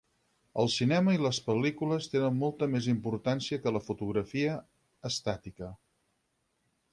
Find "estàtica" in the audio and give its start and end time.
5.11-5.71